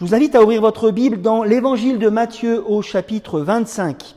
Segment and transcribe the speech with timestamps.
[0.00, 4.16] Je vous invite à ouvrir votre Bible dans l'évangile de Matthieu au chapitre 25.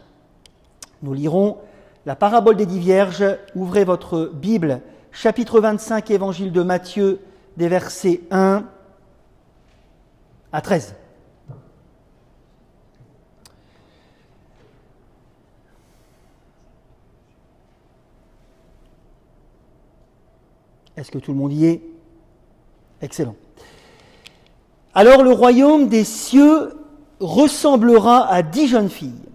[1.01, 1.57] Nous lirons
[2.05, 3.25] la parabole des dix vierges.
[3.53, 4.79] Ouvrez votre Bible,
[5.11, 7.19] chapitre 25, évangile de Matthieu,
[7.57, 8.63] des versets 1
[10.53, 10.95] à 13.
[20.95, 21.81] Est-ce que tout le monde y est?
[23.01, 23.35] Excellent.
[24.95, 26.71] Alors le royaume des cieux
[27.19, 29.29] ressemblera à dix jeunes filles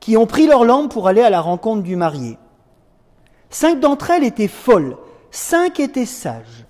[0.00, 2.36] qui ont pris leur lampe pour aller à la rencontre du marié.
[3.50, 4.96] Cinq d'entre elles étaient folles,
[5.30, 6.66] cinq étaient sages.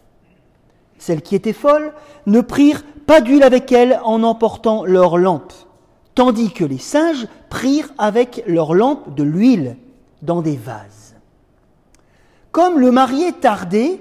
[0.98, 1.95] Celles qui étaient folles
[2.27, 5.55] ne prirent pas d'huile avec elles en emportant leur lampe,
[6.15, 9.77] tandis que les sages prirent avec leur lampe de l'huile
[10.20, 11.17] dans des vases.
[12.51, 13.98] Comme le marié tardait,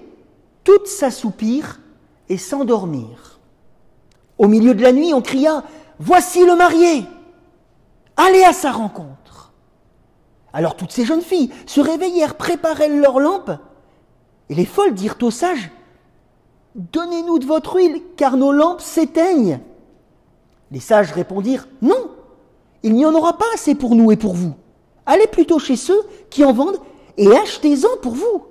[0.66, 1.80] toutes s'assoupirent
[2.28, 3.40] et s'endormirent.
[4.38, 5.64] Au milieu de la nuit, on cria
[6.00, 7.06] Voici le marié
[8.18, 9.54] Allez à sa rencontre
[10.54, 13.52] Alors toutes ces jeunes filles se réveillèrent, préparèrent leurs lampes,
[14.50, 15.72] et les folles dirent aux sages
[16.76, 19.60] Donnez-nous de votre huile, car nos lampes s'éteignent.
[20.72, 22.12] Les sages répondirent Non,
[22.84, 24.54] il n'y en aura pas assez pour nous et pour vous.
[25.06, 26.80] Allez plutôt chez ceux qui en vendent
[27.18, 28.46] et achetez-en pour vous.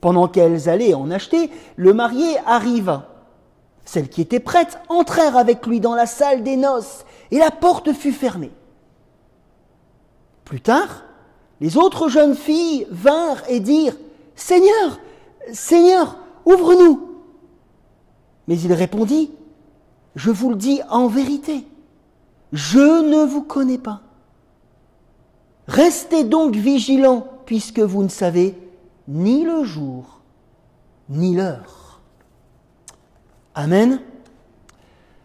[0.00, 3.13] Pendant qu'elles allaient en acheter, le marié arriva.
[3.84, 7.92] Celles qui étaient prêtes entrèrent avec lui dans la salle des noces, et la porte
[7.92, 8.52] fut fermée.
[10.44, 11.04] Plus tard,
[11.60, 13.96] les autres jeunes filles vinrent et dirent
[14.34, 15.00] Seigneur,
[15.52, 17.08] Seigneur, ouvre-nous.
[18.48, 19.30] Mais il répondit
[20.16, 21.66] Je vous le dis en vérité,
[22.52, 24.02] je ne vous connais pas.
[25.66, 28.54] Restez donc vigilants puisque vous ne savez
[29.08, 30.20] ni le jour,
[31.08, 31.83] ni l'heure.
[33.54, 34.00] Amen.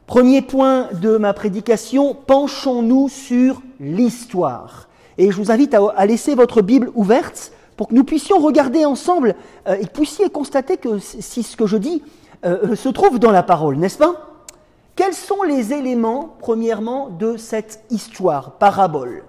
[0.05, 4.88] Premier point de ma prédication, penchons-nous sur l'histoire.
[5.17, 9.36] Et je vous invite à, laisser votre Bible ouverte pour que nous puissions regarder ensemble
[9.67, 12.04] euh, et puissiez constater que si ce que je dis
[12.45, 14.43] euh, se trouve dans la parole, n'est-ce pas?
[14.95, 19.23] Quels sont les éléments, premièrement, de cette histoire, parabole?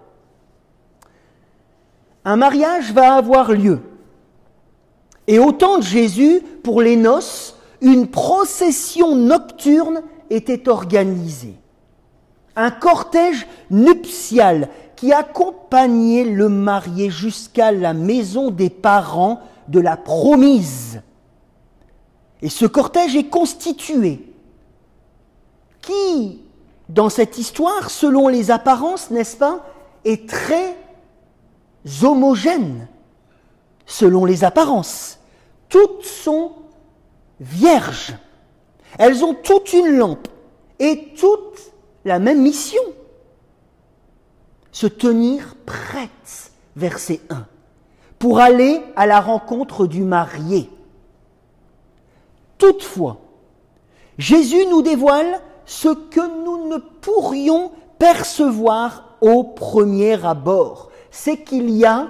[2.24, 3.80] Un mariage va avoir lieu.
[5.26, 11.54] Et au temps de Jésus, pour les noces, une procession nocturne était organisée.
[12.56, 21.00] Un cortège nuptial qui accompagnait le marié jusqu'à la maison des parents de la promise.
[22.42, 24.26] Et ce cortège est constitué
[25.80, 26.42] qui,
[26.88, 29.64] dans cette histoire, selon les apparences, n'est-ce pas,
[30.04, 30.76] est très
[32.02, 32.88] homogènes
[33.86, 35.18] selon les apparences.
[35.68, 36.52] Toutes sont
[37.40, 38.14] vierges.
[38.98, 40.28] Elles ont toute une lampe
[40.78, 41.72] et toutes
[42.04, 42.82] la même mission.
[44.72, 47.46] Se tenir prêtes, verset 1,
[48.18, 50.70] pour aller à la rencontre du marié.
[52.58, 53.18] Toutefois,
[54.18, 61.84] Jésus nous dévoile ce que nous ne pourrions percevoir au premier abord c'est qu'il y
[61.84, 62.08] a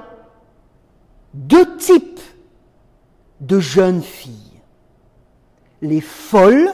[1.34, 2.20] deux types
[3.40, 4.49] de jeunes filles.
[5.82, 6.72] Les folles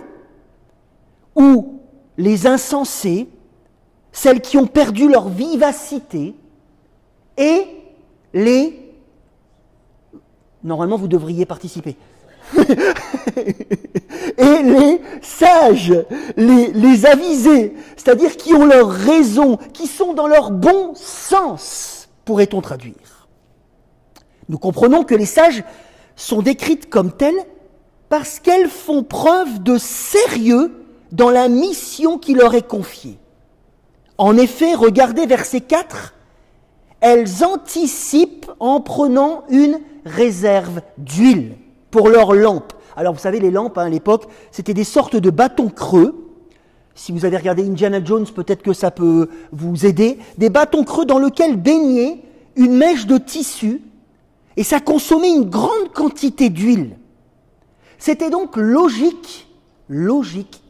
[1.34, 1.80] ou
[2.16, 3.28] les insensées,
[4.12, 6.34] celles qui ont perdu leur vivacité,
[7.36, 7.66] et
[8.32, 8.82] les...
[10.64, 11.96] Normalement, vous devriez participer.
[12.56, 15.92] et les sages,
[16.36, 21.96] les, les avisés, c'est-à-dire qui ont leur raison, qui sont dans leur bon sens
[22.26, 23.28] pourrait-on traduire
[24.50, 25.64] Nous comprenons que les sages
[26.16, 27.46] sont décrites comme telles
[28.08, 30.72] parce qu'elles font preuve de sérieux
[31.12, 33.18] dans la mission qui leur est confiée.
[34.18, 36.14] En effet, regardez verset 4,
[37.00, 41.56] elles anticipent en prenant une réserve d'huile
[41.90, 42.72] pour leurs lampes.
[42.96, 46.32] Alors vous savez, les lampes hein, à l'époque, c'était des sortes de bâtons creux.
[46.94, 50.18] Si vous avez regardé Indiana Jones, peut-être que ça peut vous aider.
[50.38, 52.22] Des bâtons creux dans lesquels baignait
[52.56, 53.82] une mèche de tissu
[54.56, 56.96] et ça consommait une grande quantité d'huile.
[57.98, 59.48] C'était donc logique,
[59.88, 60.62] logique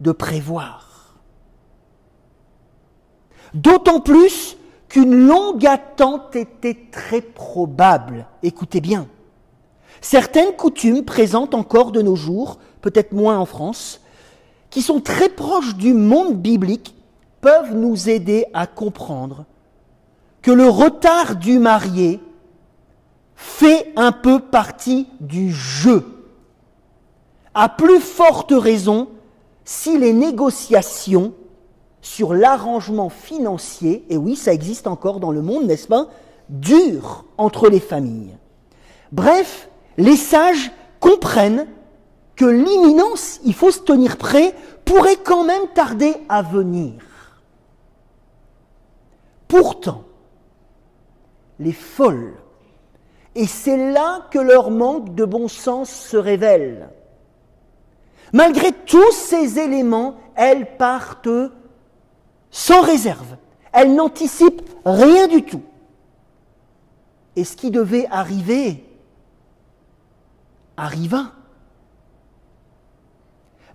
[0.00, 1.14] de prévoir.
[3.54, 4.56] D'autant plus
[4.88, 8.26] qu'une longue attente était très probable.
[8.42, 9.08] Écoutez bien.
[10.00, 14.00] Certaines coutumes présentes encore de nos jours, peut-être moins en France,
[14.70, 16.94] qui sont très proches du monde biblique,
[17.40, 19.44] peuvent nous aider à comprendre
[20.42, 22.20] que le retard du marié
[23.34, 26.13] fait un peu partie du jeu.
[27.54, 29.08] À plus forte raison
[29.64, 31.32] si les négociations
[32.02, 36.08] sur l'arrangement financier, et oui, ça existe encore dans le monde, n'est-ce pas,
[36.48, 38.36] durent entre les familles.
[39.12, 40.70] Bref, les sages
[41.00, 41.66] comprennent
[42.36, 44.54] que l'imminence, il faut se tenir prêt,
[44.84, 46.94] pourrait quand même tarder à venir.
[49.48, 50.02] Pourtant,
[51.60, 52.34] les folles,
[53.34, 56.90] et c'est là que leur manque de bon sens se révèle.
[58.34, 61.28] Malgré tous ces éléments, elles partent
[62.50, 63.36] sans réserve.
[63.72, 65.62] Elles n'anticipent rien du tout.
[67.36, 68.84] Et ce qui devait arriver
[70.76, 71.26] arriva.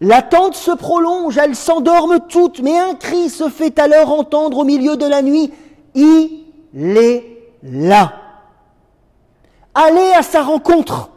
[0.02, 4.98] L'attente se prolonge, elles s'endorment toutes, mais un cri se fait alors entendre au milieu
[4.98, 5.54] de la nuit.
[5.96, 8.12] Il est là.
[9.74, 11.12] Allez à sa rencontre.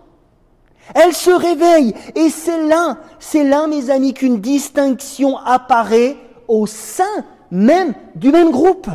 [0.95, 6.17] Elle se réveille et c'est là, c'est là mes amis qu'une distinction apparaît
[6.49, 8.89] au sein même du même groupe.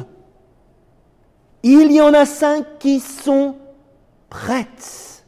[1.63, 3.55] Il y en a cinq qui sont
[4.29, 5.25] prêtes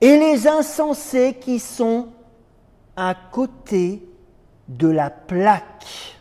[0.00, 2.08] et les insensés qui sont
[2.96, 4.02] à côté
[4.68, 6.19] de la plaque.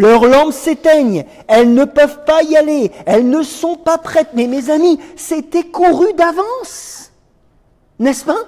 [0.00, 4.30] Leurs lampes s'éteignent, elles ne peuvent pas y aller, elles ne sont pas prêtes.
[4.32, 7.12] Mais mes amis, c'était couru d'avance,
[7.98, 8.46] n'est-ce pas?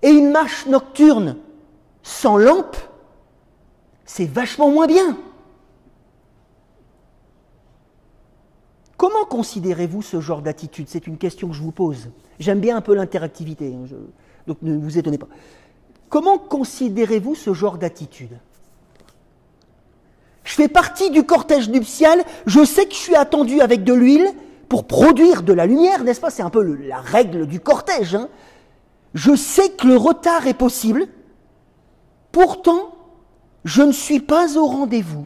[0.00, 1.36] Et une marche nocturne
[2.02, 2.78] sans lampe,
[4.06, 5.18] c'est vachement moins bien.
[8.96, 10.88] Comment considérez-vous ce genre d'attitude?
[10.88, 12.08] C'est une question que je vous pose.
[12.38, 13.86] J'aime bien un peu l'interactivité, hein,
[14.46, 15.28] donc ne vous étonnez pas.
[16.08, 18.38] Comment considérez-vous ce genre d'attitude?
[20.50, 24.28] Je fais partie du cortège nuptial, je sais que je suis attendu avec de l'huile
[24.68, 26.30] pour produire de la lumière, n'est-ce pas?
[26.30, 28.16] C'est un peu la règle du cortège.
[28.16, 28.28] Hein.
[29.14, 31.06] je sais que le retard est possible,
[32.32, 32.90] pourtant,
[33.64, 35.24] je ne suis pas au rendez-vous.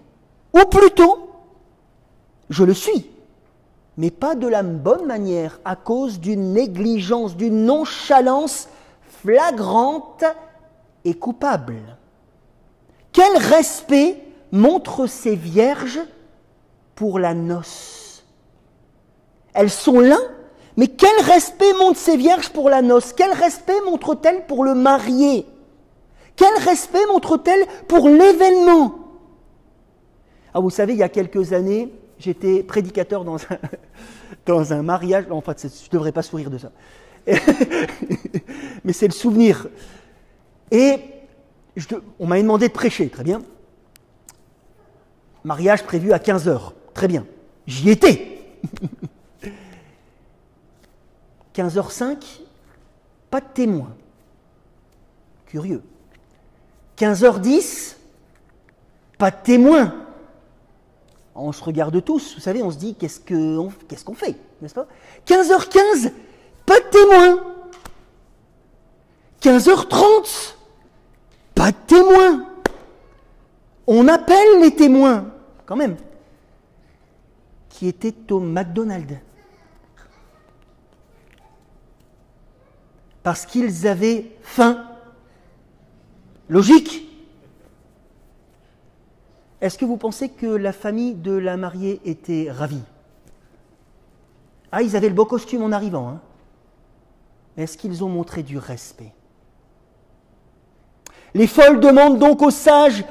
[0.52, 1.30] Ou plutôt,
[2.50, 3.10] je le suis
[3.96, 8.68] mais pas de la bonne manière, à cause d'une négligence, d'une nonchalance
[9.22, 10.24] flagrante
[11.06, 11.80] et coupable.
[13.12, 14.23] Quel respect
[14.54, 16.00] montrent ces vierges
[16.94, 18.24] pour la noce
[19.52, 20.16] Elles sont là,
[20.76, 23.12] mais quel respect montrent ces vierges pour la noce?
[23.12, 25.44] Quel respect montrent-elles pour le marié?
[26.36, 28.94] Quel respect montrent-elles pour l'événement?
[30.52, 33.58] Ah, Vous savez, il y a quelques années, j'étais prédicateur dans un,
[34.46, 35.24] dans un mariage.
[35.30, 36.70] En fait, je ne devrais pas sourire de ça.
[38.84, 39.68] Mais c'est le souvenir.
[40.70, 40.98] Et
[42.20, 43.42] on m'a demandé de prêcher, très bien.
[45.44, 47.26] Mariage prévu à 15 heures, très bien.
[47.66, 48.40] J'y étais.
[51.54, 52.40] 15h05,
[53.30, 53.94] pas de témoin.
[55.46, 55.82] Curieux.
[56.96, 57.96] 15h10,
[59.18, 60.04] pas de témoin
[61.34, 64.74] on se regarde tous, vous savez, on se dit qu'est-ce qu'on qu'est-ce qu'on fait, n'est-ce
[64.74, 64.86] pas?
[65.26, 66.12] 15h15,
[66.64, 67.44] pas de témoin.
[69.42, 70.54] 15h30,
[71.54, 72.46] pas de témoin.
[73.86, 75.26] On appelle les témoins,
[75.66, 75.96] quand même,
[77.68, 79.16] qui étaient au McDonald's.
[83.22, 84.86] Parce qu'ils avaient faim.
[86.48, 87.08] Logique.
[89.60, 92.82] Est-ce que vous pensez que la famille de la mariée était ravie?
[94.70, 96.08] Ah, ils avaient le beau costume en arrivant.
[96.08, 96.20] Hein
[97.56, 99.14] Est-ce qu'ils ont montré du respect?
[101.32, 103.04] Les folles demandent donc aux sages,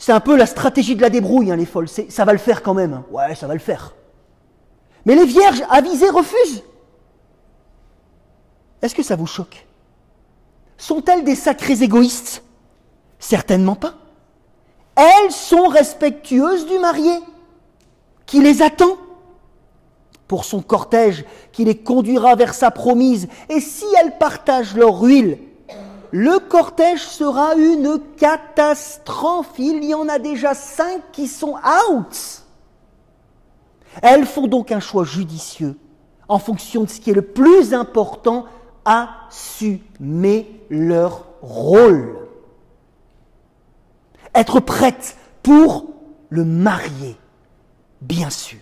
[0.00, 2.64] c'est un peu la stratégie de la débrouille, hein, les folles, ça va le faire
[2.64, 2.94] quand même.
[2.94, 3.04] Hein.
[3.12, 3.94] Ouais, ça va le faire.
[5.06, 6.64] Mais les vierges avisées refusent.
[8.82, 9.64] Est-ce que ça vous choque?
[10.76, 12.42] Sont-elles des sacrés égoïstes?
[13.20, 13.94] Certainement pas
[15.00, 17.20] elles sont respectueuses du marié
[18.26, 18.96] qui les attend
[20.28, 23.28] pour son cortège qui les conduira vers sa promise.
[23.48, 25.38] Et si elles partagent leur huile,
[26.12, 29.52] le cortège sera une catastrophe.
[29.58, 31.54] Il y en a déjà cinq qui sont
[31.90, 32.42] out.
[34.02, 35.76] Elles font donc un choix judicieux
[36.28, 38.44] en fonction de ce qui est le plus important,
[38.84, 42.20] assumer leur rôle
[44.34, 45.86] être prête pour
[46.28, 47.16] le marier,
[48.00, 48.58] bien sûr.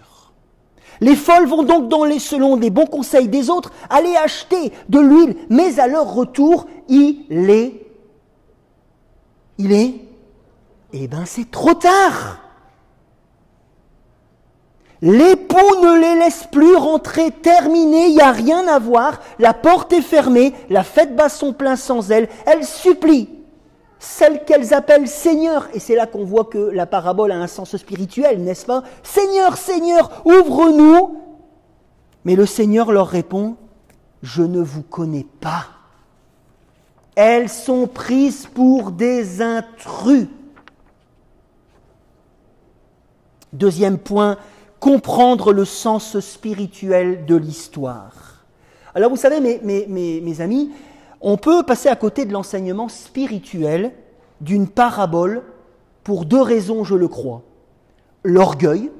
[1.00, 4.98] Les folles vont donc, dans les, selon les bons conseils des autres, aller acheter de
[4.98, 7.86] l'huile, mais à leur retour, il est...
[9.58, 9.94] Il est...
[10.92, 12.38] Eh bien, c'est trop tard.
[15.00, 19.92] L'époux ne les laisse plus rentrer, terminé, il n'y a rien à voir, la porte
[19.92, 23.28] est fermée, la fête bat son plein sans elle, elle supplie
[23.98, 27.76] celle qu'elles appellent Seigneur, et c'est là qu'on voit que la parabole a un sens
[27.76, 28.82] spirituel, n'est-ce pas?
[29.02, 31.18] Seigneur, Seigneur, ouvre-nous.
[32.24, 33.56] Mais le Seigneur leur répond,
[34.22, 35.66] je ne vous connais pas.
[37.20, 40.28] Elles sont prises pour des intrus.
[43.52, 44.36] Deuxième point,
[44.78, 48.44] comprendre le sens spirituel de l'histoire.
[48.94, 50.70] Alors vous savez, mes, amis,
[51.20, 53.90] on peut passer à côté de l'enseignement spirituel
[54.40, 55.42] d'une parabole
[56.04, 57.42] pour deux raisons, je le crois.
[58.22, 58.92] L'orgueil,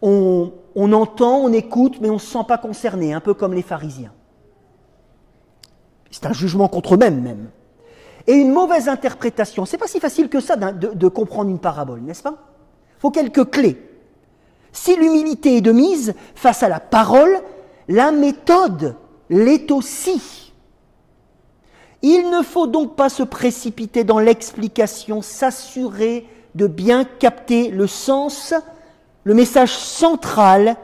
[0.00, 3.52] on, on, entend, on écoute, mais on ne se sent pas concerné, un peu comme
[3.52, 4.12] les pharisiens.
[6.14, 7.50] C'est un jugement contre eux-mêmes même.
[8.28, 9.66] Et une mauvaise interprétation.
[9.66, 12.36] C'est pas si facile que ça de, de comprendre une parabole, n'est-ce pas?
[12.98, 13.76] Il faut quelques clés.
[14.70, 17.40] Si l'humilité est de mise face à la parole,
[17.88, 18.94] la méthode
[19.28, 20.52] l'est aussi.
[22.00, 28.54] Il ne faut donc pas se précipiter dans l'explication, s'assurer de bien capter le sens,
[29.24, 30.76] le message central,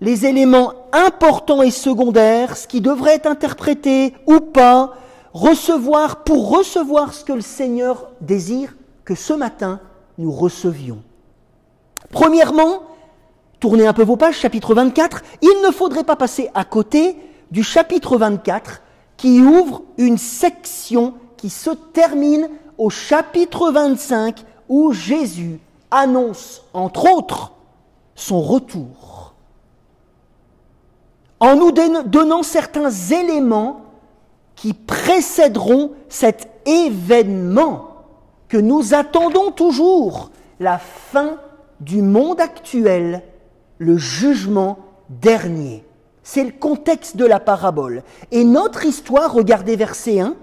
[0.00, 4.94] les éléments importants et secondaires, ce qui devrait être interprété ou pas,
[5.32, 8.74] recevoir pour recevoir ce que le Seigneur désire
[9.04, 9.80] que ce matin
[10.18, 11.02] nous recevions.
[12.10, 12.82] Premièrement,
[13.60, 17.16] tournez un peu vos pages, chapitre 24, il ne faudrait pas passer à côté
[17.50, 18.82] du chapitre 24
[19.16, 22.48] qui ouvre une section qui se termine
[22.78, 25.60] au chapitre 25 où Jésus
[25.90, 27.52] annonce, entre autres,
[28.14, 29.15] son retour.
[31.38, 33.82] En nous donnant certains éléments
[34.54, 37.88] qui précéderont cet événement
[38.48, 41.36] que nous attendons toujours, la fin
[41.80, 43.22] du monde actuel,
[43.78, 44.78] le jugement
[45.10, 45.84] dernier.
[46.22, 48.02] C'est le contexte de la parabole.
[48.32, 50.34] Et notre histoire, regardez verset 1,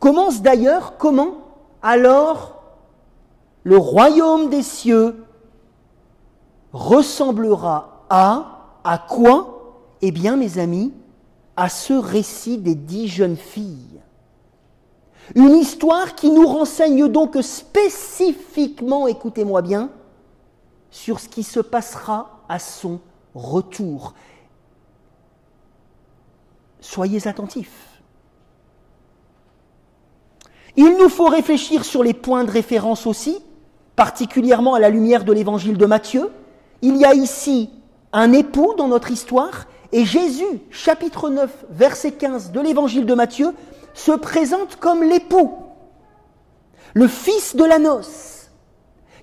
[0.00, 1.34] commence d'ailleurs comment?
[1.82, 2.56] Alors
[3.62, 5.24] le royaume des cieux
[6.72, 9.59] ressemblera à, à quoi?
[10.02, 10.92] Eh bien, mes amis,
[11.56, 14.00] à ce récit des dix jeunes filles.
[15.34, 19.90] Une histoire qui nous renseigne donc spécifiquement, écoutez-moi bien,
[20.90, 23.00] sur ce qui se passera à son
[23.34, 24.14] retour
[26.80, 28.02] soyez attentifs.
[30.76, 33.38] Il nous faut réfléchir sur les points de référence aussi,
[33.96, 36.30] particulièrement à la lumière de l'évangile de Matthieu.
[36.80, 37.70] Il y a ici
[38.12, 43.54] un époux dans notre histoire, et Jésus, chapitre 9, verset 15 de l'évangile de Matthieu,
[43.94, 45.52] se présente comme l'époux,
[46.94, 48.50] le fils de la noce,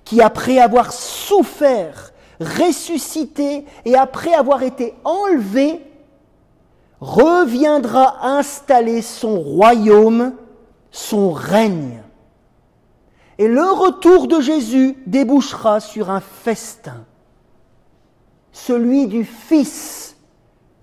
[0.03, 5.81] qui après avoir souffert, ressuscité et après avoir été enlevé,
[6.99, 10.33] reviendra installer son royaume,
[10.91, 12.01] son règne.
[13.37, 17.05] Et le retour de Jésus débouchera sur un festin,
[18.51, 20.16] celui du Fils.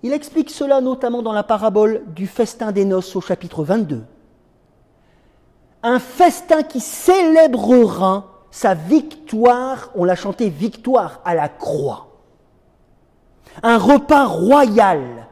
[0.05, 4.03] Il explique cela notamment dans la parabole du festin des noces au chapitre 22.
[5.81, 12.05] Un festin qui célébrera sa victoire, on l'a chanté victoire à la croix.
[13.63, 15.25] Un repas royal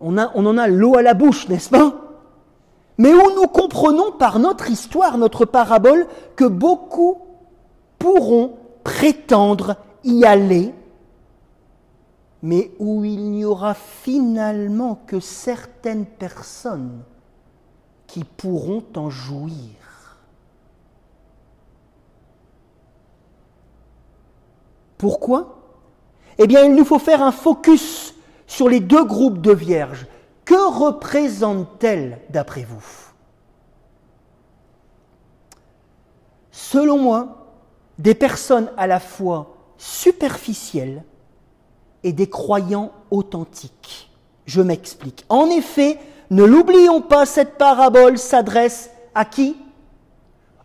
[0.00, 1.94] on, en a l'eau à la bouche, n'est-ce pas?
[2.98, 7.18] Mais où nous comprenons par notre histoire, notre parabole, que beaucoup
[8.00, 10.74] pourront prétendre y aller,
[12.46, 17.02] mais où il n'y aura finalement que certaines personnes
[18.06, 20.20] qui pourront en jouir.
[24.96, 25.58] Pourquoi?
[26.38, 28.14] Eh bien, il nous faut faire un focus
[28.46, 30.06] sur les deux groupes de vierges,
[30.44, 32.86] que représentent-elles d'après vous?
[36.52, 37.48] Selon moi,
[37.98, 41.02] des personnes à la fois superficielles
[42.06, 44.08] et des croyants authentiques.
[44.44, 45.24] Je m'explique.
[45.28, 45.98] En effet,
[46.30, 49.56] ne l'oublions pas, cette parabole s'adresse à qui?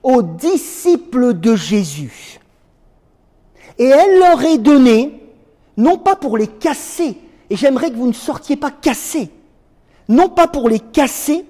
[0.04, 2.40] Aux disciples de Jésus.
[3.80, 5.20] Et elle leur est donnée,
[5.78, 7.18] non pas pour les casser,
[7.50, 9.32] et j'aimerais que vous ne sortiez pas cassés.
[10.08, 11.44] Non pas pour les casser,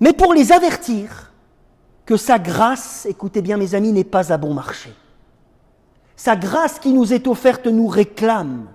[0.00, 1.32] mais pour les avertir
[2.04, 4.90] que sa grâce, écoutez bien mes amis, n'est pas à bon marché.
[6.22, 8.66] Sa grâce qui nous est offerte nous réclame.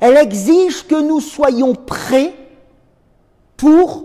[0.00, 2.32] Elle exige que nous soyons prêts
[3.56, 4.04] pour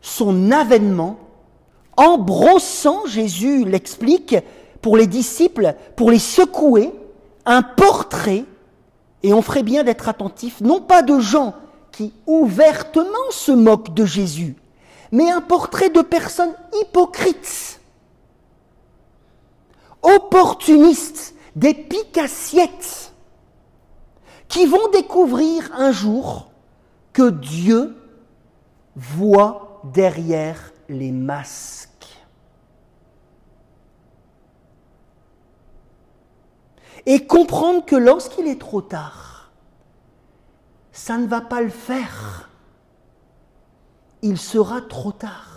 [0.00, 1.18] son avènement,
[1.98, 4.36] en brossant, Jésus l'explique,
[4.80, 6.94] pour les disciples, pour les secouer,
[7.44, 8.46] un portrait,
[9.22, 11.54] et on ferait bien d'être attentif, non pas de gens
[11.92, 14.56] qui ouvertement se moquent de Jésus,
[15.12, 17.77] mais un portrait de personnes hypocrites,
[20.02, 23.12] opportunistes, des picassiettes,
[24.48, 26.50] qui vont découvrir un jour
[27.12, 27.96] que Dieu
[28.96, 31.88] voit derrière les masques.
[37.06, 39.50] Et comprendre que lorsqu'il est trop tard,
[40.92, 42.50] ça ne va pas le faire.
[44.22, 45.47] Il sera trop tard.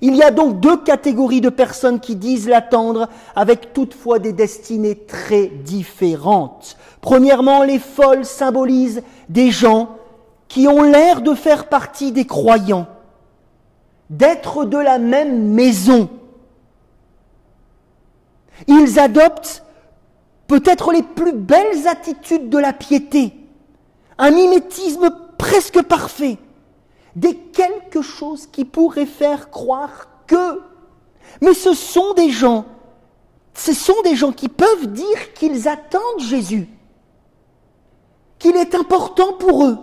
[0.00, 4.96] Il y a donc deux catégories de personnes qui disent l'attendre, avec toutefois des destinées
[4.96, 6.76] très différentes.
[7.00, 9.96] Premièrement, les folles symbolisent des gens
[10.48, 12.86] qui ont l'air de faire partie des croyants,
[14.10, 16.08] d'être de la même maison.
[18.66, 19.64] Ils adoptent
[20.46, 23.32] peut-être les plus belles attitudes de la piété,
[24.18, 26.36] un mimétisme presque parfait,
[27.16, 30.60] des quelque chose qui pourrait faire croire que.
[31.40, 32.64] Mais ce sont des gens,
[33.54, 36.68] ce sont des gens qui peuvent dire qu'ils attendent Jésus,
[38.38, 39.78] qu'il est important pour eux,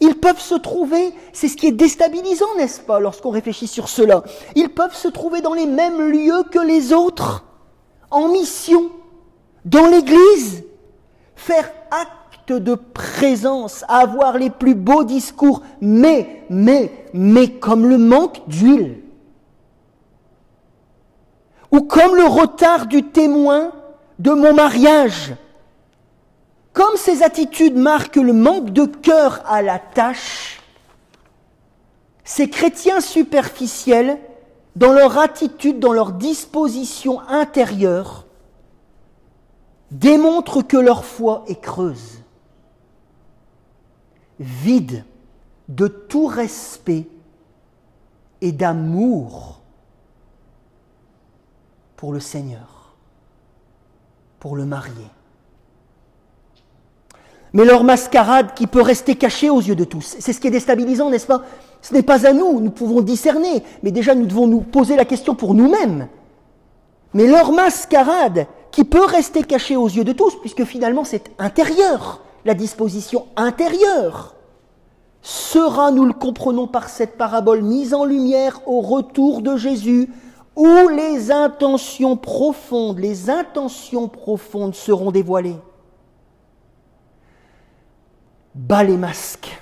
[0.00, 4.22] ils peuvent se trouver, c'est ce qui est déstabilisant, n'est-ce pas, lorsqu'on réfléchit sur cela,
[4.54, 7.44] ils peuvent se trouver dans les mêmes lieux que les autres,
[8.10, 8.90] en mission,
[9.64, 10.64] dans l'Église,
[11.36, 18.46] faire acte de présence, avoir les plus beaux discours, mais, mais, mais comme le manque
[18.48, 19.00] d'huile,
[21.70, 23.72] ou comme le retard du témoin
[24.18, 25.34] de mon mariage,
[26.72, 30.60] comme ces attitudes marquent le manque de cœur à la tâche,
[32.24, 34.18] ces chrétiens superficiels,
[34.76, 38.24] dans leur attitude, dans leur disposition intérieure,
[39.90, 42.23] démontrent que leur foi est creuse,
[44.40, 45.04] vide
[45.68, 47.06] de tout respect
[48.40, 49.60] et d'amour
[51.96, 52.94] pour le Seigneur,
[54.40, 55.06] pour le marié
[57.54, 60.16] mais leur mascarade qui peut rester cachée aux yeux de tous.
[60.18, 61.42] C'est ce qui est déstabilisant, n'est-ce pas?
[61.80, 65.04] Ce n'est pas à nous, nous pouvons discerner, mais déjà nous devons nous poser la
[65.04, 66.08] question pour nous-mêmes.
[67.14, 72.22] Mais leur mascarade qui peut rester cachée aux yeux de tous, puisque finalement c'est intérieur,
[72.44, 74.34] la disposition intérieure,
[75.22, 80.10] sera, nous le comprenons par cette parabole, mise en lumière au retour de Jésus,
[80.54, 85.56] où les intentions profondes, les intentions profondes seront dévoilées.
[88.54, 89.60] Bas les masques.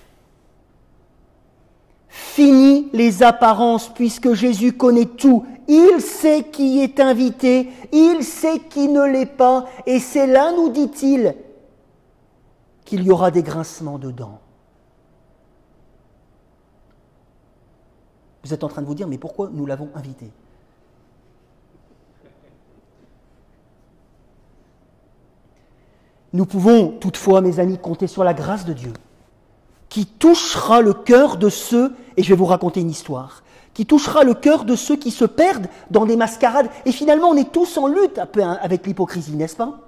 [2.08, 5.46] Fini les apparences puisque Jésus connaît tout.
[5.68, 10.68] Il sait qui est invité, il sait qui ne l'est pas, et c'est là, nous
[10.68, 11.34] dit-il,
[12.84, 14.40] qu'il y aura des grincements dedans.
[18.44, 20.30] Vous êtes en train de vous dire, mais pourquoi nous l'avons invité?
[26.32, 28.92] Nous pouvons toutefois, mes amis, compter sur la grâce de Dieu,
[29.88, 33.42] qui touchera le cœur de ceux, et je vais vous raconter une histoire,
[33.74, 37.36] qui touchera le cœur de ceux qui se perdent dans des mascarades, et finalement on
[37.36, 39.80] est tous en lutte peu avec l'hypocrisie, n'est-ce pas?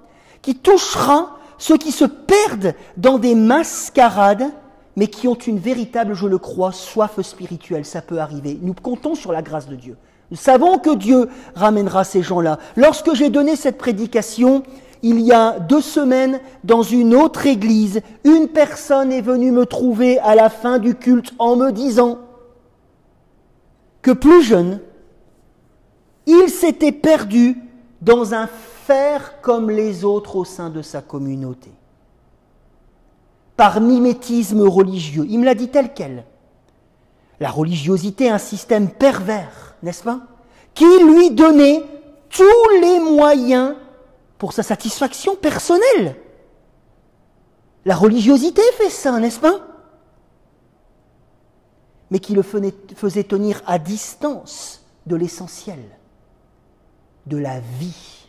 [0.43, 4.51] Qui touchera ceux qui se perdent dans des mascarades,
[4.95, 8.57] mais qui ont une véritable, je le crois, soif spirituelle, ça peut arriver.
[8.61, 9.97] Nous comptons sur la grâce de Dieu.
[10.31, 12.57] Nous savons que Dieu ramènera ces gens-là.
[12.75, 14.63] Lorsque j'ai donné cette prédication,
[15.03, 20.17] il y a deux semaines, dans une autre église, une personne est venue me trouver
[20.19, 22.19] à la fin du culte en me disant
[24.01, 24.79] que plus jeune,
[26.25, 27.57] il s'était perdu
[28.01, 28.47] dans un
[28.85, 31.71] faire comme les autres au sein de sa communauté.
[33.57, 35.25] Par mimétisme religieux.
[35.29, 36.25] Il me l'a dit tel quel.
[37.39, 40.21] La religiosité est un système pervers, n'est-ce pas
[40.73, 41.83] Qui lui donnait
[42.29, 43.75] tous les moyens
[44.37, 46.15] pour sa satisfaction personnelle.
[47.85, 49.59] La religiosité fait ça, n'est-ce pas
[52.11, 52.43] Mais qui le
[52.95, 55.79] faisait tenir à distance de l'essentiel,
[57.25, 58.24] de la vie.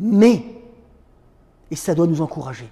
[0.00, 0.44] Mais,
[1.70, 2.68] et ça doit nous encourager,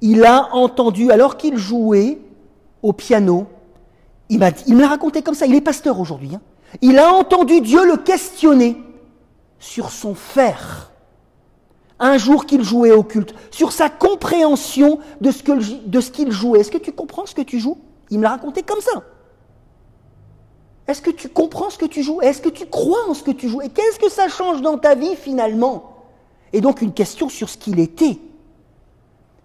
[0.00, 2.18] il a entendu, alors qu'il jouait
[2.82, 3.46] au piano,
[4.28, 6.40] il, me l'a raconté comme ça, il est pasteur aujourd'hui, hein.
[6.80, 8.80] il a entendu Dieu le questionner
[9.58, 10.92] sur son faire,
[11.98, 16.60] un jour qu'il jouait au culte, sur sa compréhension de ce, qu'il jouait.
[16.60, 17.76] Est-ce que tu comprends ce que tu joues?
[18.08, 19.02] Il me l'a raconté comme ça.
[20.86, 22.22] Est-ce que tu comprends ce que tu joues?
[22.22, 23.60] Est-ce que tu crois en ce que tu joues?
[23.60, 25.89] Et qu'est-ce que ça change dans ta vie finalement?
[26.52, 28.18] Et donc une question sur ce qu'il était.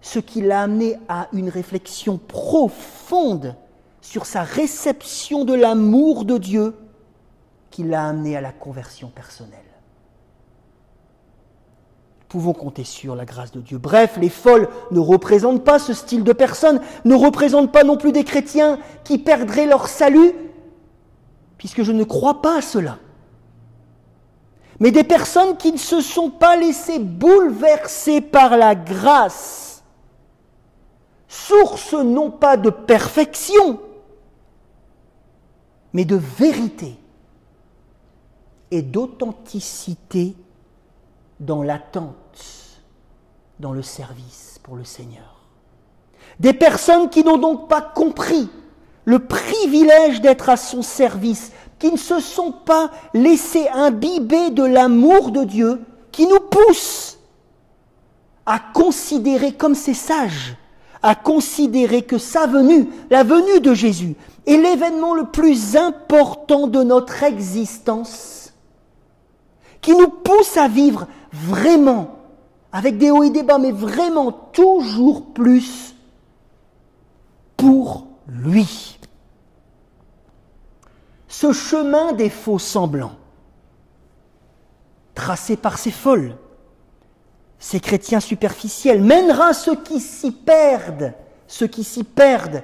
[0.00, 3.56] Ce qui l'a amené à une réflexion profonde
[4.00, 6.74] sur sa réception de l'amour de Dieu
[7.70, 9.58] qui l'a amené à la conversion personnelle.
[12.28, 13.78] Pouvons compter sur la grâce de Dieu.
[13.78, 18.12] Bref, les folles ne représentent pas ce style de personnes, ne représentent pas non plus
[18.12, 20.32] des chrétiens qui perdraient leur salut,
[21.56, 22.98] puisque je ne crois pas à cela.
[24.78, 29.82] Mais des personnes qui ne se sont pas laissées bouleverser par la grâce,
[31.28, 33.80] source non pas de perfection,
[35.92, 36.98] mais de vérité
[38.70, 40.36] et d'authenticité
[41.40, 42.82] dans l'attente,
[43.60, 45.36] dans le service pour le Seigneur.
[46.38, 48.50] Des personnes qui n'ont donc pas compris
[49.06, 55.30] le privilège d'être à son service, qui ne se sont pas laissés imbiber de l'amour
[55.30, 57.18] de Dieu, qui nous pousse
[58.46, 60.56] à considérer comme ces sages,
[61.02, 64.14] à considérer que sa venue, la venue de Jésus,
[64.46, 68.52] est l'événement le plus important de notre existence,
[69.80, 72.16] qui nous pousse à vivre vraiment,
[72.72, 75.94] avec des hauts et des bas, mais vraiment toujours plus
[77.56, 78.95] pour lui.
[81.38, 83.16] Ce chemin des faux semblants,
[85.14, 86.34] tracé par ces folles,
[87.58, 91.12] ces chrétiens superficiels, mènera ceux qui s'y perdent,
[91.46, 92.62] ceux qui s'y perdent,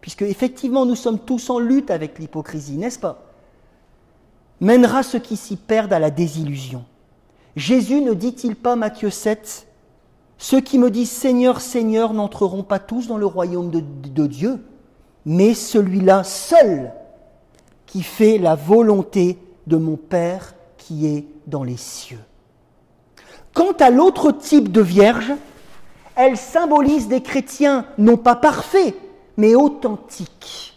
[0.00, 3.22] puisque effectivement nous sommes tous en lutte avec l'hypocrisie, n'est-ce pas?
[4.60, 6.84] Mènera ceux qui s'y perdent à la désillusion.
[7.54, 9.68] Jésus ne dit-il pas, Matthieu 7,
[10.38, 14.64] Ceux qui me disent Seigneur, Seigneur n'entreront pas tous dans le royaume de, de Dieu,
[15.24, 16.92] mais celui-là seul
[17.88, 22.20] qui fait la volonté de mon Père qui est dans les cieux.
[23.54, 25.32] Quant à l'autre type de vierge,
[26.14, 28.94] elle symbolise des chrétiens non pas parfaits,
[29.36, 30.74] mais authentiques.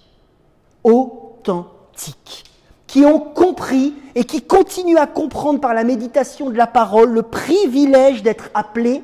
[0.84, 2.46] Authentiques
[2.88, 7.22] qui ont compris et qui continuent à comprendre par la méditation de la parole le
[7.22, 9.04] privilège d'être appelés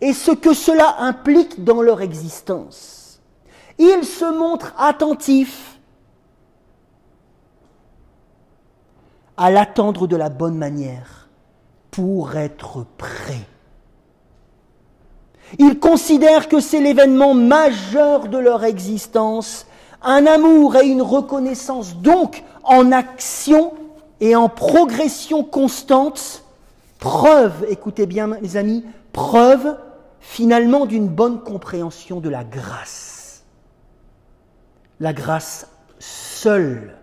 [0.00, 3.20] et ce que cela implique dans leur existence.
[3.78, 5.75] Ils se montrent attentifs
[9.36, 11.28] à l'attendre de la bonne manière
[11.90, 13.46] pour être prêts.
[15.58, 19.66] Ils considèrent que c'est l'événement majeur de leur existence,
[20.02, 23.72] un amour et une reconnaissance donc en action
[24.20, 26.42] et en progression constante,
[26.98, 29.76] preuve, écoutez bien mes amis, preuve
[30.20, 33.44] finalement d'une bonne compréhension de la grâce.
[34.98, 35.68] La grâce
[35.98, 36.96] seule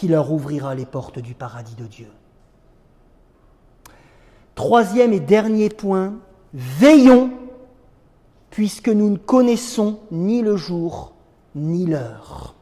[0.00, 2.06] qui leur ouvrira les portes du paradis de Dieu.
[4.54, 6.14] Troisième et dernier point,
[6.54, 7.28] veillons
[8.48, 11.12] puisque nous ne connaissons ni le jour
[11.54, 12.54] ni l'heure.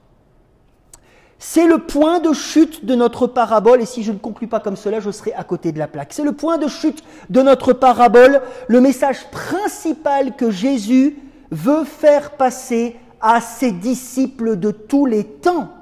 [1.39, 4.75] C'est le point de chute de notre parabole, et si je ne conclus pas comme
[4.75, 6.13] cela, je serai à côté de la plaque.
[6.15, 11.17] C'est le point de chute de notre parabole, le message principal que Jésus
[11.53, 15.78] veut faire passer à ses disciples de tous les temps.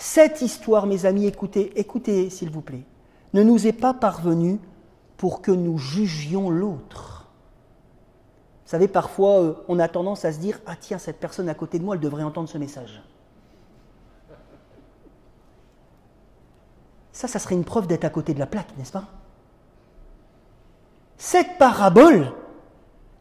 [0.00, 2.84] Cette histoire, mes amis, écoutez, écoutez s'il vous plaît,
[3.34, 4.58] ne nous est pas parvenue
[5.18, 7.28] pour que nous jugions l'autre.
[8.64, 11.54] Vous savez, parfois, euh, on a tendance à se dire, ah tiens, cette personne à
[11.54, 13.02] côté de moi, elle devrait entendre ce message.
[17.12, 19.04] Ça, ça serait une preuve d'être à côté de la plaque, n'est-ce pas?
[21.18, 22.32] Cette parabole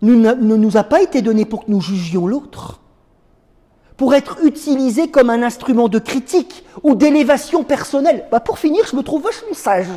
[0.01, 2.79] ne nous a pas été donnée pour que nous jugions l'autre,
[3.99, 8.25] pour être utilisée comme un instrument de critique ou d'élévation personnelle.
[8.31, 9.89] Bah pour finir, je me trouve vachement sage.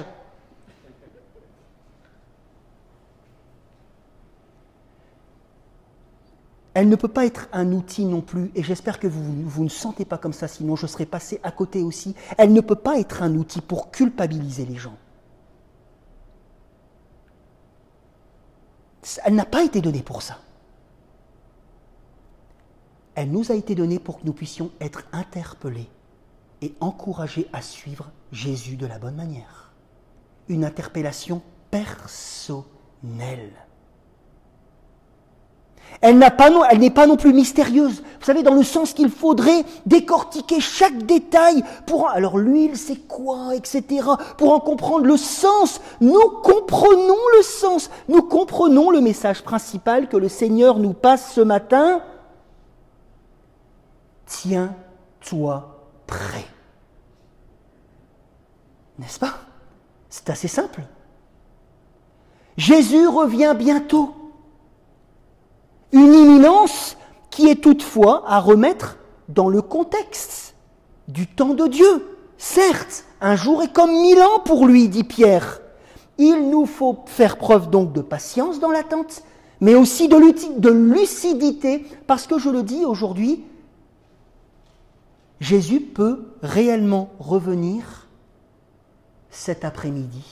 [6.75, 9.69] Elle ne peut pas être un outil non plus, et j'espère que vous, vous ne
[9.69, 12.17] sentez pas comme ça, sinon je serais passé à côté aussi.
[12.39, 14.97] Elle ne peut pas être un outil pour culpabiliser les gens.
[19.25, 20.39] Elle n'a pas été donnée pour ça.
[23.15, 25.89] Elle nous a été donnée pour que nous puissions être interpellés
[26.63, 29.73] et encouragés à suivre Jésus de la bonne manière.
[30.49, 33.53] Une interpellation personnelle.
[36.01, 36.51] Elle n'est pas,
[36.95, 38.03] pas, non plus mystérieuse.
[38.19, 42.09] Vous savez, dans le sens qu'il faudrait décortiquer chaque détail pour...
[42.09, 44.07] Alors l'huile, c'est quoi, etc.
[44.39, 45.81] Pour en comprendre le sens.
[46.01, 47.91] Nous comprenons le sens.
[48.09, 52.01] Nous comprenons le message principal que le Seigneur nous passe ce matin.
[54.33, 54.75] Tiens
[55.21, 56.47] toi prêt.
[58.99, 59.35] N'est-ce pas?
[60.09, 60.81] C'est assez simple.
[62.57, 64.15] Jésus revient bientôt.
[65.93, 66.97] Une imminence
[67.31, 68.97] qui est toutefois à remettre
[69.29, 70.55] dans le contexte
[71.09, 72.17] du temps de Dieu.
[72.39, 75.61] Certes, un jour est comme mille ans pour lui, dit Pierre.
[76.17, 79.25] Il nous faut faire preuve donc de patience dans l'attente,
[79.61, 83.45] mais aussi de lucidité, parce que je le dis aujourd'hui,
[85.43, 88.07] Jésus peut réellement revenir
[89.29, 90.25] cet après-midi.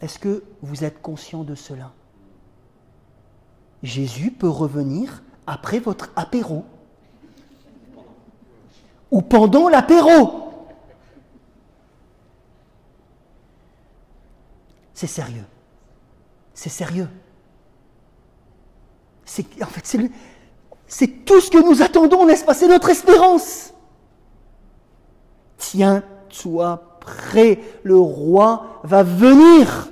[0.00, 1.92] Est-ce que vous êtes conscient de cela?
[3.84, 6.64] Jésus peut revenir après votre apéro
[9.12, 10.66] ou pendant l'apéro.
[14.94, 15.46] C'est sérieux.
[16.54, 17.08] C'est sérieux.
[19.62, 20.10] En fait, c'est,
[20.92, 22.52] c'est tout ce que nous attendons, n'est-ce pas?
[22.52, 23.72] C'est notre espérance.
[25.56, 29.88] Tiens-toi prêt, le roi va venir.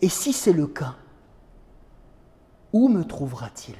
[0.00, 0.94] Et si c'est le cas,
[2.72, 3.76] où me trouvera-t-il?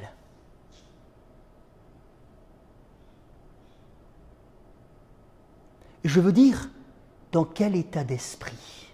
[6.05, 6.69] Je veux dire,
[7.33, 8.88] dans quel état d'esprit?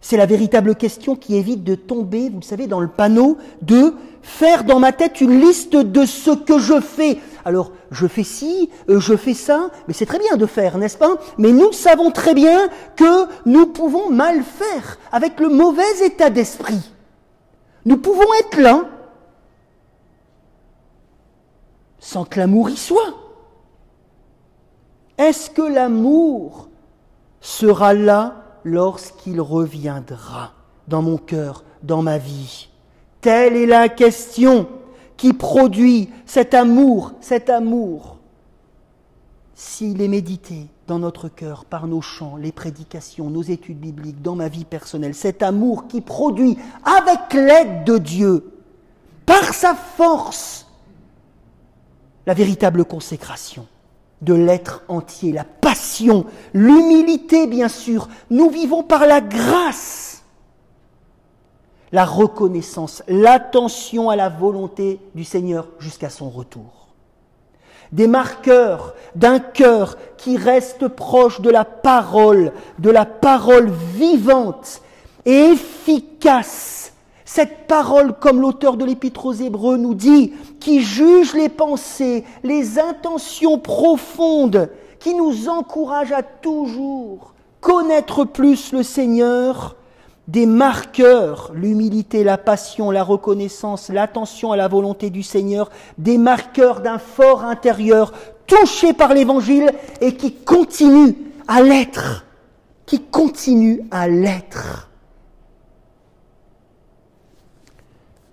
[0.00, 3.94] C'est la véritable question qui évite de tomber, vous le savez, dans le panneau de
[4.22, 7.18] faire dans ma tête une liste de ce que je fais.
[7.44, 10.98] Alors, je fais ci, euh, je fais ça, mais c'est très bien de faire, n'est-ce
[10.98, 11.16] pas?
[11.38, 16.90] Mais nous savons très bien que nous pouvons mal faire avec le mauvais état d'esprit.
[17.84, 18.84] Nous pouvons être là
[21.98, 23.14] sans que l'amour y soit.
[25.18, 26.68] Est-ce que l'amour
[27.40, 30.52] sera là lorsqu'il reviendra
[30.88, 32.68] dans mon cœur, dans ma vie
[33.20, 34.68] Telle est la question
[35.16, 38.16] qui produit cet amour, cet amour.
[39.54, 44.36] S'il est médité dans notre cœur par nos chants, les prédications, nos études bibliques, dans
[44.36, 48.52] ma vie personnelle, cet amour qui produit avec l'aide de Dieu,
[49.26, 50.66] par sa force,
[52.26, 53.66] la véritable consécration
[54.22, 58.08] de l'être entier, la passion, l'humilité bien sûr.
[58.30, 60.22] Nous vivons par la grâce,
[61.92, 66.88] la reconnaissance, l'attention à la volonté du Seigneur jusqu'à son retour.
[67.92, 74.82] Des marqueurs d'un cœur qui reste proche de la parole, de la parole vivante
[75.24, 76.79] et efficace
[77.32, 82.80] cette parole, comme l'auteur de l'Épître aux Hébreux nous dit, qui juge les pensées, les
[82.80, 89.76] intentions profondes, qui nous encourage à toujours connaître plus le Seigneur,
[90.26, 96.80] des marqueurs, l'humilité, la passion, la reconnaissance, l'attention à la volonté du Seigneur, des marqueurs
[96.80, 98.12] d'un fort intérieur
[98.48, 101.16] touché par l'Évangile et qui continue
[101.46, 102.24] à l'être,
[102.86, 104.89] qui continue à l'être.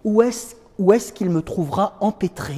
[0.08, 2.56] Où est-ce qu'il me trouvera empêtré?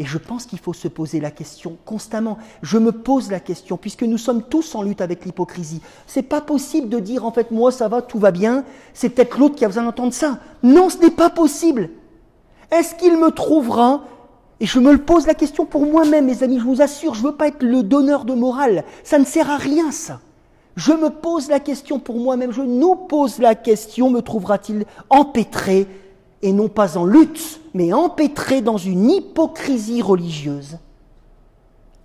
[0.00, 2.38] Et je pense qu'il faut se poser la question constamment.
[2.62, 5.82] Je me pose la question, puisque nous sommes tous en lutte avec l'hypocrisie.
[6.06, 8.64] C'est pas possible de dire en fait moi ça va, tout va bien,
[8.94, 10.38] c'est peut-être l'autre qui a besoin d'entendre ça.
[10.62, 11.90] Non, ce n'est pas possible.
[12.70, 14.04] Est-ce qu'il me trouvera?
[14.60, 17.22] Et je me le pose la question pour moi-même, mes amis, je vous assure, je
[17.22, 18.84] ne veux pas être le donneur de morale.
[19.02, 20.20] Ça ne sert à rien, ça.
[20.76, 25.88] Je me pose la question pour moi-même, je nous pose la question, me trouvera-t-il empêtré?
[26.42, 30.78] Et non pas en lutte, mais empêtré dans une hypocrisie religieuse,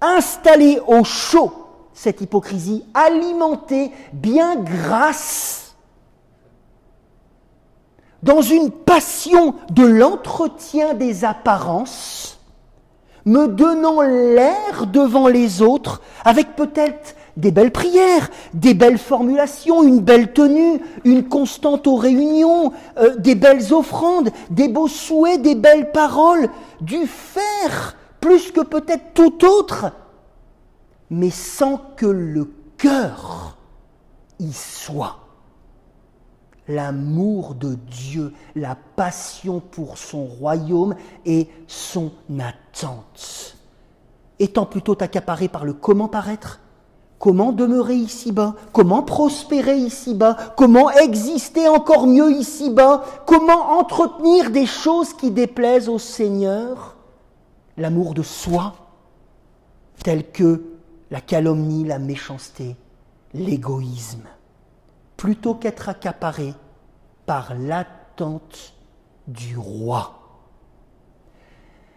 [0.02, 1.54] installée au chaud,
[1.94, 5.76] cette hypocrisie, alimentée bien grasse,
[8.24, 12.40] dans une passion de l'entretien des apparences,
[13.26, 20.02] me donnant l'air devant les autres, avec peut-être des belles prières, des belles formulations, une
[20.02, 25.92] belle tenue, une constante aux réunions, euh, des belles offrandes, des beaux souhaits, des belles
[25.92, 26.50] paroles,
[26.82, 29.92] du faire plus que peut-être tout autre,
[31.10, 33.58] mais sans que le cœur
[34.40, 35.20] y soit.
[36.70, 43.58] L'amour de Dieu, la passion pour son royaume et son attente.
[44.40, 46.62] Étant plutôt accaparé par le comment paraître,
[47.24, 48.54] Comment demeurer ici-bas?
[48.74, 50.36] Comment prospérer ici-bas?
[50.58, 53.06] Comment exister encore mieux ici-bas?
[53.26, 56.98] Comment entretenir des choses qui déplaisent au Seigneur?
[57.78, 58.74] L'amour de soi,
[60.04, 60.64] tel que
[61.12, 62.76] la calomnie, la méchanceté,
[63.34, 64.28] l'égoïsme,
[65.16, 66.54] plutôt qu'être accaparé
[67.26, 68.74] par l'attente
[69.30, 70.20] du roi,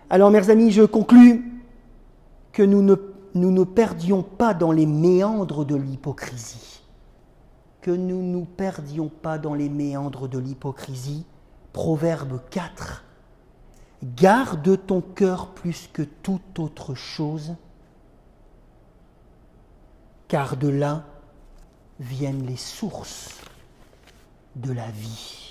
[0.09, 1.65] Alors, mes amis, je conclus
[2.53, 2.95] que nous ne,
[3.37, 6.81] nous ne perdions pas dans les méandres de l'hypocrisie.
[7.81, 11.25] Que nous ne nous perdions pas dans les méandres de l'hypocrisie.
[11.73, 13.05] Proverbe 4.
[14.03, 17.55] Garde ton cœur plus que toute autre chose,
[20.29, 21.05] car de là
[22.01, 23.41] viennent les sources
[24.57, 25.46] de la vie.